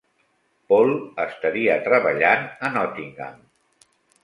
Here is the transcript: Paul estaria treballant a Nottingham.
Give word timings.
Paul 0.71 0.93
estaria 1.25 1.77
treballant 1.89 2.49
a 2.71 2.75
Nottingham. 2.79 3.39